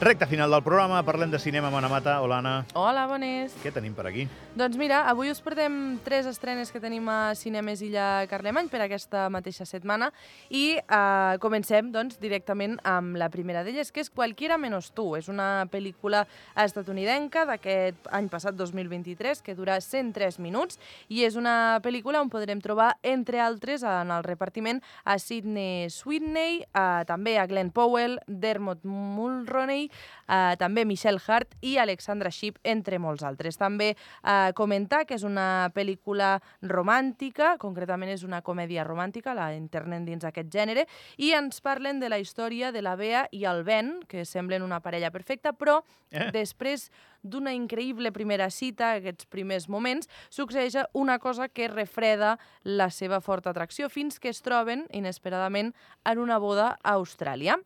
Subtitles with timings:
[0.00, 2.20] Recte final del programa, parlem de cinema amb Anna Mata.
[2.22, 2.52] Hola, Anna.
[2.78, 3.56] Hola, bones.
[3.64, 4.28] Què tenim per aquí?
[4.58, 9.28] Doncs mira, avui us portem tres estrenes que tenim a Cinemes Illa Carlemany per aquesta
[9.30, 10.08] mateixa setmana
[10.50, 15.12] i eh, comencem doncs, directament amb la primera d'elles, que és Cualquiera menos tu.
[15.14, 16.24] És una pel·lícula
[16.58, 22.58] estatunidenca d'aquest any passat, 2023, que dura 103 minuts i és una pel·lícula on podrem
[22.58, 28.82] trobar, entre altres, en el repartiment a Sidney Sweeney, eh, també a Glenn Powell, Dermot
[28.82, 29.86] Mulroney,
[30.26, 33.54] eh, també Michelle Hart i Alexandra Shipp, entre molts altres.
[33.54, 40.04] També eh, comentar que és una pel·lícula romàntica, concretament és una comèdia romàntica, la internen
[40.08, 43.98] dins aquest gènere, i ens parlen de la història de la Bea i el Ben,
[44.08, 46.30] que semblen una parella perfecta, però Eh?
[46.32, 46.88] després
[47.22, 53.50] d'una increïble primera cita, aquests primers moments, succeeix una cosa que refreda la seva forta
[53.50, 57.58] atracció fins que es troben, inesperadament, en una boda a Austràlia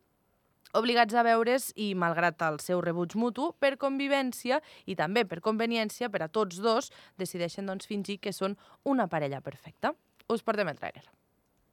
[0.73, 6.09] obligats a veure's i, malgrat el seu rebuig mutu, per convivència i també per conveniència
[6.09, 9.93] per a tots dos, decideixen doncs, fingir que són una parella perfecta.
[10.29, 11.03] Us portem el tràiler.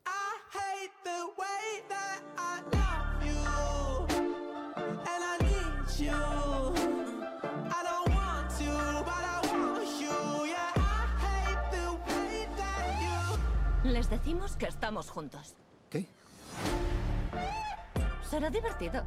[0.06, 3.40] I hate the way that I love you,
[5.06, 6.20] and I need you.
[7.70, 8.70] I don't want to,
[9.06, 10.16] but I want you.
[10.50, 13.92] Yeah, I hate the way that you.
[13.92, 15.54] Les decimos que estamos juntos.
[15.90, 16.06] ¿Qué?
[18.30, 19.02] Será divertido.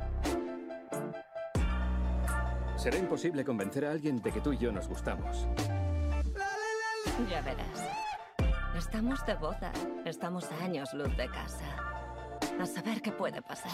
[2.75, 5.47] Será imposible convencer a alguien de que tú y yo nos gustamos.
[7.29, 7.87] Ya verás.
[8.77, 9.71] Estamos de boda.
[10.03, 11.63] Estamos a años luz de casa.
[12.59, 13.71] A saber qué puede pasar.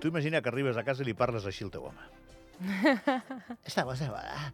[0.00, 2.04] Tu imagina que arribes a casa i li parles així al teu home.
[3.64, 4.52] Estamos de boda.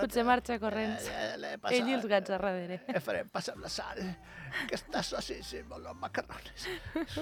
[0.00, 1.08] Potser marxa corrents.
[1.70, 2.80] Ell i els gats a darrere.
[3.06, 4.00] Farem passar la sal,
[4.68, 6.66] que està sossíssim amb els macarrones.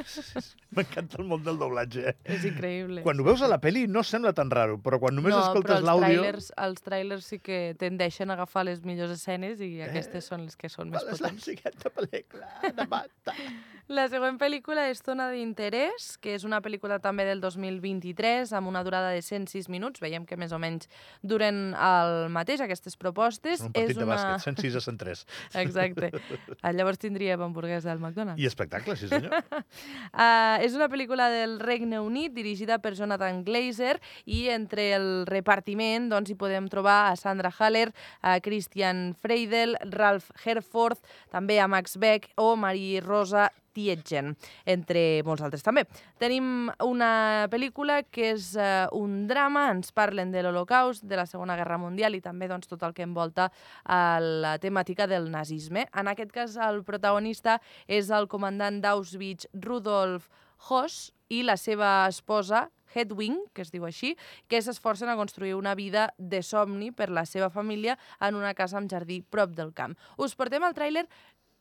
[0.76, 2.12] M'encanta el món del doblatge.
[2.12, 2.16] Eh?
[2.36, 3.02] És increïble.
[3.06, 5.50] Quan ho veus a la peli no sembla tan raro, però quan només no, però
[5.50, 6.22] escoltes els l'àudio...
[6.22, 10.58] trailers, els trailers sí que tendeixen a agafar les millors escenes i aquestes són les
[10.58, 11.50] que són més ¿Cuál es la potents.
[11.50, 12.48] siguiente película?
[12.62, 13.36] Ana Mata.
[13.92, 18.80] La següent pel·lícula és Zona d'interès, que és una pel·lícula també del 2023, amb una
[18.86, 20.00] durada de 106 minuts.
[20.00, 20.88] Veiem que més o menys
[21.20, 23.62] duren el mateix, aquestes propostes.
[23.64, 24.16] Un partit és de una...
[24.16, 25.24] bàsquet, 106 a 103.
[25.62, 26.10] Exacte.
[26.60, 28.42] Ah, Llavors tindríem hamburguesa del McDonald's.
[28.42, 29.34] I espectacle, sí senyor.
[29.34, 33.96] Uh, és una pel·lícula del Regne Unit dirigida per Jonathan Glazer
[34.26, 37.88] i entre el repartiment doncs, hi podem trobar a Sandra Haller,
[38.20, 41.00] a Christian Freidel, Ralph Herford,
[41.32, 44.34] també a Max Beck o Marie Rosa Tietgen,
[44.68, 45.86] entre molts altres també.
[46.20, 51.56] Tenim una pel·lícula que és uh, un drama, ens parlen de l'Holocaust, de la Segona
[51.56, 55.86] Guerra Mundial i també doncs, tot el que envolta uh, la temàtica del nazisme.
[55.96, 60.28] En aquest cas, el protagonista és el comandant d'Auschwitz, Rudolf
[60.68, 64.12] Hoss, i la seva esposa, Hedwig, que es diu així,
[64.52, 68.76] que s'esforcen a construir una vida de somni per la seva família en una casa
[68.80, 69.96] amb jardí prop del camp.
[70.20, 71.06] Us portem el tràiler.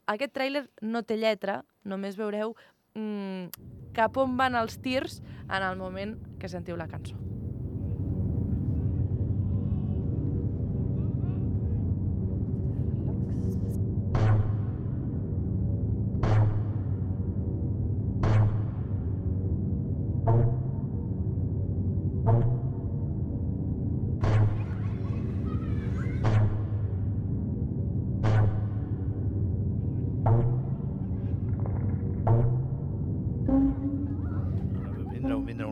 [0.09, 2.55] Aquest tràiler no té lletra, només veureu
[2.95, 3.51] mm,
[3.93, 7.17] cap on van els tirs en el moment que sentiu la cançó.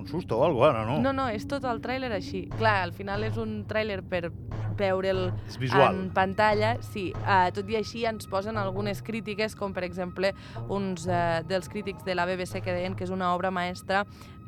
[0.09, 0.99] Susto o alguna cosa, no?
[1.05, 2.47] No, no, és tot el tràiler així.
[2.57, 4.29] Clar, al final és un tràiler per
[4.79, 5.29] veure'l
[5.83, 7.09] en pantalla, sí.
[7.21, 10.33] Uh, tot i així ens posen algunes crítiques, com per exemple
[10.71, 14.05] uns uh, dels crítics de la BBC que deien que és una obra maestra,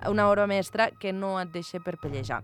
[0.09, 2.41] una obra mestra que no et deixa perpellejar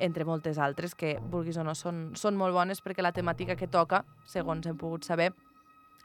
[0.00, 3.68] entre moltes altres que, vulguis o no, són, són molt bones perquè la temàtica que
[3.68, 5.30] toca, segons hem pogut saber,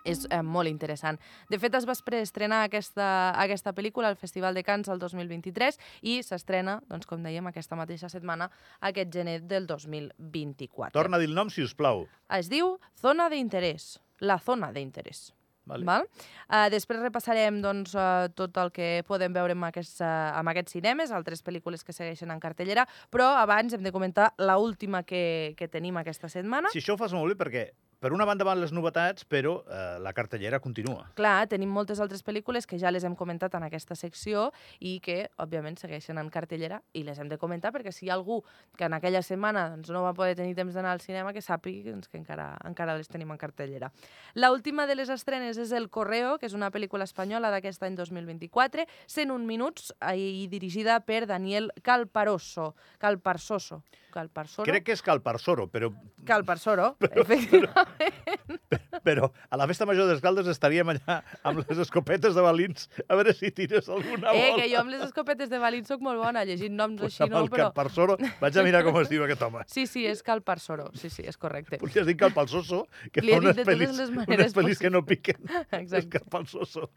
[0.05, 1.19] és eh, molt interessant.
[1.51, 3.07] De fet, es va preestrenar aquesta,
[3.41, 8.09] aquesta pel·lícula al Festival de Cannes el 2023 i s'estrena, doncs, com dèiem, aquesta mateixa
[8.11, 8.49] setmana,
[8.85, 10.93] aquest gener del 2024.
[10.95, 12.05] Torna a dir el nom, si us plau.
[12.33, 15.31] Es diu Zona d'interès, la zona d'interès.
[15.65, 15.85] Vale.
[15.85, 16.03] Val?
[16.45, 20.77] Uh, després repassarem doncs, uh, tot el que podem veure amb aquests, uh, amb aquests
[20.77, 25.55] cinemes, altres pel·lícules que segueixen en cartellera, però abans hem de comentar la última que,
[25.57, 26.69] que tenim aquesta setmana.
[26.73, 27.65] Si això ho fas molt bé perquè
[27.99, 31.07] per una banda van les novetats, però eh, la cartellera continua.
[31.17, 34.49] Clar, tenim moltes altres pel·lícules que ja les hem comentat en aquesta secció
[34.79, 38.17] i que, òbviament, segueixen en cartellera i les hem de comentar perquè si hi ha
[38.17, 38.41] algú
[38.77, 41.91] que en aquella setmana doncs, no va poder tenir temps d'anar al cinema, que sàpiga
[41.91, 43.91] doncs, que encara, encara les tenim en cartellera.
[44.33, 47.97] La última de les estrenes és El Correo, que és una pel·lícula espanyola d'aquest any
[47.99, 52.73] 2024, 101 minuts eh, i dirigida per Daniel Calparoso.
[52.99, 53.83] Calparsoso.
[54.15, 54.65] Calparsoro?
[54.69, 55.89] Crec que és Calparsoro, però,
[56.25, 57.73] Calparsoro, efectivament.
[57.73, 58.59] però going.
[59.05, 63.51] a la festa major d'Escaldes estaríem allà amb les escopetes de balins a veure si
[63.51, 64.63] tires alguna Eh, bola.
[64.63, 67.33] que jo amb les escopetes de Balín soc molt bona, llegint noms Pues així, amb
[67.33, 67.39] no?
[67.43, 67.65] el Però...
[67.69, 69.63] Calparsoro, vaig a mirar com es diu aquest home.
[69.67, 70.89] Sí, sí, és Calparsoro.
[70.95, 71.77] Sí, sí, és correcte.
[71.77, 75.37] Potser has dit Calpalsoso, que Li fa unes pel·lis, unes pel·lis que no piquen.
[75.71, 76.19] És Exacte.
[76.19, 76.89] Calpalsoso.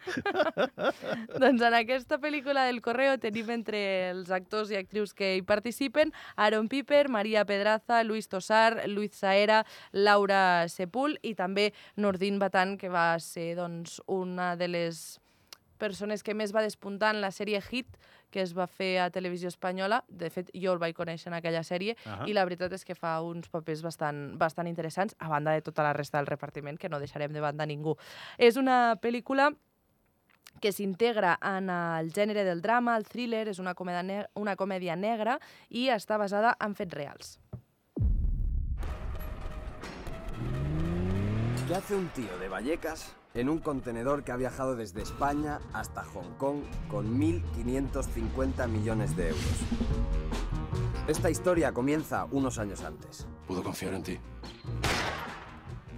[1.38, 3.80] doncs en aquesta pel·lícula del Correo tenim entre
[4.12, 9.64] els actors i actrius que hi participen Aaron Piper, Maria Pedraza, Luis Tosar, Luis Saera,
[9.92, 15.18] Laura Sepul i també Nordin Batan, que va ser doncs, una de les
[15.78, 17.96] persones que més va despuntar en la sèrie Hit,
[18.30, 20.02] que es va fer a Televisió Espanyola.
[20.08, 22.26] De fet, jo el vaig conèixer en aquella sèrie Ahà.
[22.28, 25.86] i la veritat és que fa uns papers bastant, bastant interessants, a banda de tota
[25.86, 27.96] la resta del repartiment, que no deixarem de banda ningú.
[28.36, 29.52] És una pel·lícula
[30.60, 34.96] que s'integra en el gènere del drama, el thriller, és una comèdia, ne una comèdia
[34.96, 35.38] negra
[35.70, 37.38] i està basada en fets reals.
[41.68, 46.02] ¿Qué hace un tío de Vallecas en un contenedor que ha viajado desde España hasta
[46.02, 49.44] Hong Kong con 1.550 millones de euros?
[51.08, 53.26] Esta historia comienza unos años antes.
[53.46, 54.18] ¿Puedo confiar en ti?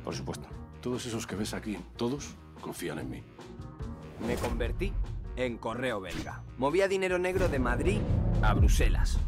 [0.03, 0.49] Por supuesto.
[0.81, 3.23] Todos esos que ves aquí, todos confían en mí.
[4.27, 4.93] Me convertí
[5.37, 6.43] en correo belga.
[6.59, 8.01] Movía dinero negro de Madrid
[8.43, 9.21] a Bruselas.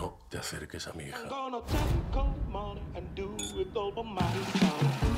[0.00, 1.28] No te acerques a mi hija.
[1.28, 5.10] Gonna take cold money and do it all by myself.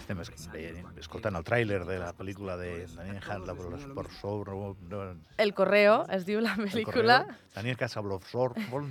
[0.00, 4.52] Estem es- veient- escoltant el tràiler de la pel·lícula de Daniel Hasselhoff por sobre...
[5.38, 7.20] El Correo es diu la pel·lícula.
[7.54, 8.26] Daniel Hasselhoff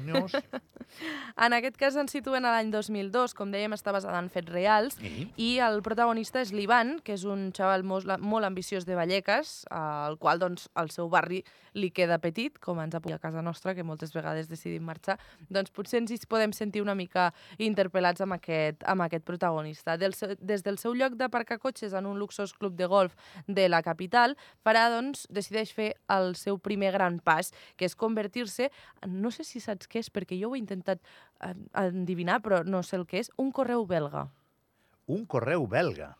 [0.06, 0.32] News.
[1.38, 4.98] En aquest cas ens situen a l'any 2002, com dèiem, està basada en fets reals,
[5.02, 5.28] I?
[5.38, 10.18] i el protagonista és l'Ivan, que és un xaval molt, molt ambiciós de Vallecas, al
[10.22, 11.42] qual doncs, el seu barri
[11.74, 15.18] li queda petit, com ens apunta a casa nostra, que moltes vegades decidim marxar,
[15.50, 17.30] doncs potser ens hi podem sentir una mica
[17.60, 19.96] interpel·lats amb aquest, amb aquest protagonista.
[20.02, 23.16] Del seu, des del seu lloc d'aparcar cotxes en un luxós club de golf
[23.48, 24.36] de la capital,
[24.66, 28.70] farà, doncs, decideix fer el seu primer gran pas, que és convertir-se,
[29.08, 31.00] no sé si saps què és, perquè jo ho he intentat
[31.82, 34.28] endivinar, però no sé el que és, un correu belga.
[35.12, 36.16] Un correu belga.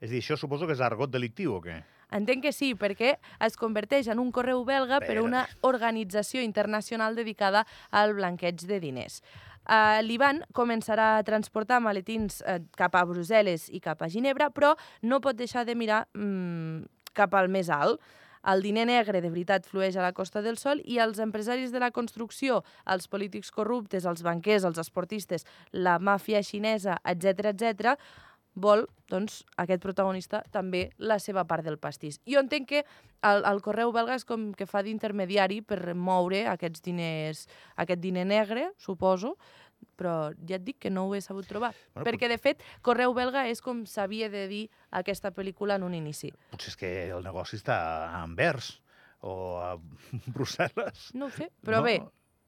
[0.00, 1.80] És dir, això suposo que és argot delictiu o què?
[2.14, 7.64] Entenc que sí, perquè es converteix en un correu belga per una organització internacional dedicada
[7.90, 9.22] al blanqueig de diners.
[9.64, 14.74] Uh, L'Ivan començarà a transportar maletins uh, cap a Brussel·les i cap a Ginebra, però
[15.02, 16.84] no pot deixar de mirar mm,
[17.16, 18.02] cap al més alt.
[18.52, 21.80] El diner negre de veritat flueix a la Costa del Sol i els empresaris de
[21.80, 27.96] la construcció, els polítics corruptes, els banquers, els esportistes, la màfia xinesa, etc etc,
[28.54, 32.20] vol, doncs, aquest protagonista també la seva part del pastís.
[32.28, 32.84] Jo entenc que
[33.26, 37.44] el, el correu belga és com que fa d'intermediari per moure aquests diners,
[37.80, 39.34] aquest diner negre, suposo,
[39.96, 41.72] però ja et dic que no ho he sabut trobar.
[41.94, 45.94] Bueno, perquè, de fet, correu belga és com s'havia de dir aquesta pel·lícula en un
[45.94, 46.32] inici.
[46.50, 47.78] Potser és que el negoci està
[48.10, 48.80] a Anvers
[49.24, 49.72] o a
[50.34, 51.10] Brussel·les.
[51.14, 51.84] No sé, però No?
[51.88, 51.98] bé,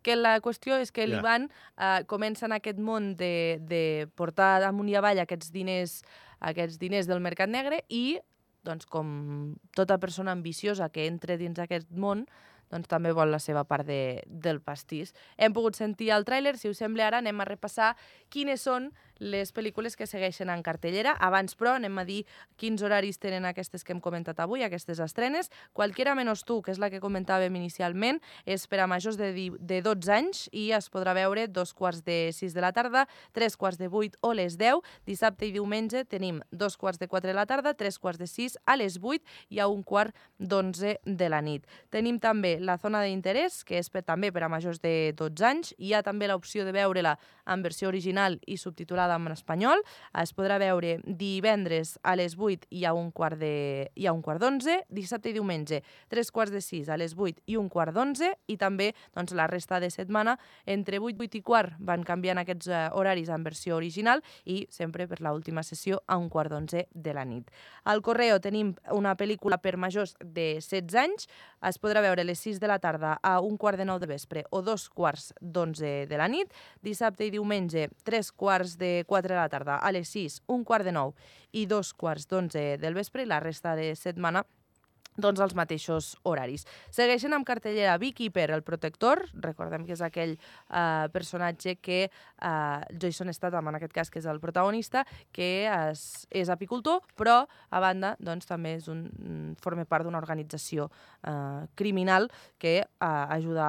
[0.07, 1.17] que la qüestió és que Ja.
[1.17, 6.03] l'Ivan eh, comença en aquest món de, de portar amunt i avall aquests diners,
[6.41, 8.19] aquests diners del mercat negre i,
[8.63, 12.27] doncs, com tota persona ambiciosa que entre dins aquest món,
[12.73, 15.15] doncs també vol la seva part de, del pastís.
[15.37, 17.95] Hem pogut sentir el tràiler, si us sembla ara anem a repassar
[18.33, 21.17] quines són les pel·lícules que segueixen en cartellera.
[21.21, 22.23] Abans, però, anem a dir
[22.61, 25.51] quins horaris tenen aquestes que hem comentat avui, aquestes estrenes.
[25.73, 29.81] Qualquiera menos tu, que és la que comentàvem inicialment, és per a majors de, de
[29.85, 33.79] 12 anys i es podrà veure dos quarts de 6 de la tarda, tres quarts
[33.79, 34.83] de 8 o les 10.
[35.07, 38.59] Dissabte i diumenge tenim dos quarts de 4 de la tarda, tres quarts de 6
[38.67, 41.67] a les 8 i a un quart d'11 de la nit.
[41.91, 45.75] Tenim també la zona d'interès, que és per, també per a majors de 12 anys.
[45.79, 49.83] Hi ha també l'opció de veure-la en versió original i subtitulada doblada en espanyol.
[50.21, 54.23] Es podrà veure divendres a les 8 i a un quart de i a un
[54.23, 57.95] quart d'onze, dissabte i diumenge, tres quarts de sis a les 8 i un quart
[57.95, 60.37] d'onze, i també doncs, la resta de setmana
[60.67, 65.07] entre 8, 8 i quart van canviant aquests eh, horaris en versió original i sempre
[65.07, 67.51] per l'última sessió a un quart d'onze de la nit.
[67.85, 71.29] Al Correo tenim una pel·lícula per majors de 16 anys,
[71.67, 74.11] es podrà veure a les 6 de la tarda a un quart de 9 de
[74.11, 79.35] vespre o dos quarts d'11 de la nit, dissabte i diumenge tres quarts de 4
[79.35, 81.15] de la tarda a les 6, un quart de 9
[81.53, 84.47] i dos quarts d'11 del vespre i la resta de setmana
[85.17, 86.67] doncs els mateixos horaris.
[86.95, 93.33] Segueixen amb cartellera Beekeeper, el protector, recordem que és aquell eh, personatge que eh, Jason
[93.33, 98.15] Statham, en aquest cas, que és el protagonista, que és, és apicultor, però, a banda,
[98.21, 99.07] doncs, també és un,
[99.63, 100.91] forma part d'una organització
[101.23, 103.69] eh, criminal que eh, ajuda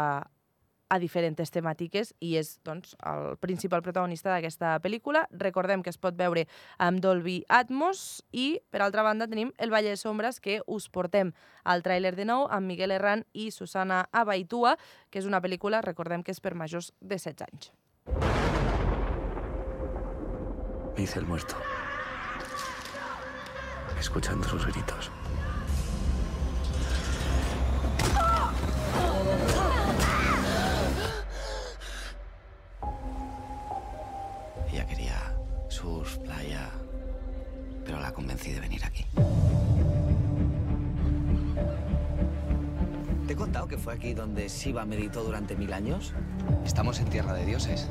[0.90, 5.26] a diferents temàtiques i és doncs, el principal protagonista d'aquesta pel·lícula.
[5.32, 6.46] Recordem que es pot veure
[6.78, 11.34] amb Dolby Atmos i, per altra banda, tenim El Valle de Sombres, que us portem
[11.64, 14.78] al tràiler de nou amb Miguel Herrán i Susana Abaitua,
[15.12, 17.72] que és una pel·lícula, recordem que és per majors de 16 anys.
[20.96, 21.56] Me hice el muerto.
[24.00, 25.12] Escuchando sus gritos.
[38.48, 39.06] Pero la convencí de venir aquí.
[43.26, 46.14] ¿Te he contado que fue aquí donde Shiva meditó durante mil años?
[46.66, 47.90] Estamos en tierra de dioses.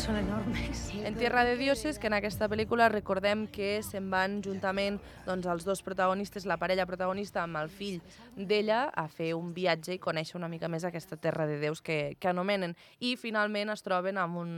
[0.00, 0.90] Son enormes.
[1.04, 5.66] En Tierra de Dioses, que en aquesta pel·lícula recordem que se'n van juntament doncs, els
[5.68, 7.98] dos protagonistes, la parella protagonista amb el fill
[8.34, 12.16] d'ella, a fer un viatge i conèixer una mica més aquesta Terra de Déus que,
[12.16, 12.72] que anomenen.
[13.04, 14.54] I finalment es troben amb un,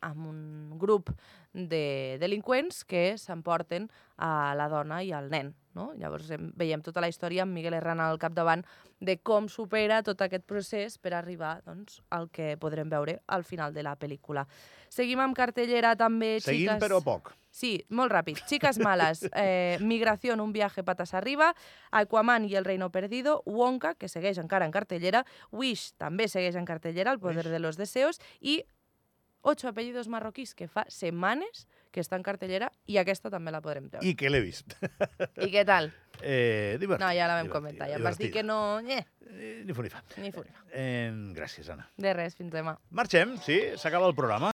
[0.00, 0.40] amb un
[0.80, 1.12] grup
[1.52, 5.52] de delinqüents que s'emporten a la dona i al nen.
[5.76, 5.90] No?
[6.00, 8.64] Llavors em, veiem tota la història amb Miguel Herrán al capdavant
[9.00, 13.74] de com supera tot aquest procés per arribar doncs, al que podrem veure al final
[13.76, 14.46] de la pel·lícula.
[14.88, 16.80] Seguim amb cartellera també, Seguim, xiques...
[16.80, 17.34] però poc.
[17.56, 18.42] Sí, molt ràpid.
[18.48, 21.54] Chicas malas, eh, Migración, un viaje patas arriba,
[21.90, 26.68] Aquaman i el reino perdido, Wonka, que segueix encara en cartellera, Wish també segueix en
[26.68, 27.52] cartellera, El poder Wish.
[27.52, 28.64] de los deseos, i
[29.46, 33.88] Ocho apellidos marroquís, que fa setmanes que està en cartellera, i aquesta també la podrem
[33.88, 34.04] treure.
[34.06, 34.76] I que l'he vist.
[35.46, 35.88] I què tal?
[36.20, 37.88] Eh, divertit, No, ja la vam comentar.
[37.90, 38.78] Ja em vas dir que no...
[38.84, 39.02] Eh,
[39.36, 39.98] Eh, Ni fu ni fa.
[40.22, 40.48] ni funa.
[40.72, 41.84] Eh, gràcies, Anna.
[42.00, 42.76] De res, fins demà.
[42.94, 44.44] Marxem, sí, s'acaba el programa.